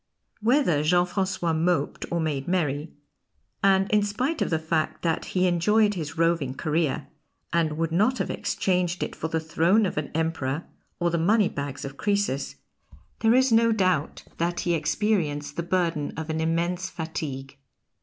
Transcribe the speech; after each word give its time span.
Whether 0.41 0.81
Jean 0.81 1.05
Francois 1.05 1.53
moped 1.53 2.07
or 2.11 2.19
made 2.19 2.47
merry, 2.47 2.91
and 3.63 3.87
in 3.91 4.01
spite 4.01 4.41
of 4.41 4.49
the 4.49 4.57
fact 4.57 5.03
that 5.03 5.25
he 5.25 5.45
enjoyed 5.45 5.93
his 5.93 6.17
roving 6.17 6.55
career 6.55 7.07
and 7.53 7.77
would 7.77 7.91
not 7.91 8.17
have 8.17 8.31
exchanged 8.31 9.03
it 9.03 9.15
for 9.15 9.27
the 9.27 9.39
throne 9.39 9.85
of 9.85 9.99
an 9.99 10.09
Emperor 10.15 10.63
or 10.99 11.11
the 11.11 11.19
money 11.19 11.49
bags 11.49 11.85
of 11.85 11.97
Croesus, 11.97 12.55
there 13.19 13.35
is 13.35 13.51
no 13.51 13.71
doubt 13.71 14.23
that 14.39 14.61
he 14.61 14.73
experienced 14.73 15.55
the 15.55 15.61
burden 15.61 16.13
of 16.17 16.31
an 16.31 16.41
immense 16.41 16.89
fatigue. 16.89 17.59